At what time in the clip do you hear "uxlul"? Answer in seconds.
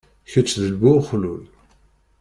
0.99-1.43